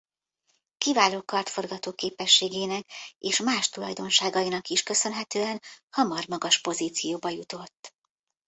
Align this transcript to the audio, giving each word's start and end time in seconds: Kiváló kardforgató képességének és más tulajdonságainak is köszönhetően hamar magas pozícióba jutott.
Kiváló 0.77 1.21
kardforgató 1.23 1.93
képességének 1.93 2.85
és 3.17 3.39
más 3.39 3.69
tulajdonságainak 3.69 4.67
is 4.67 4.83
köszönhetően 4.83 5.61
hamar 5.89 6.27
magas 6.27 6.61
pozícióba 6.61 7.29
jutott. 7.29 7.93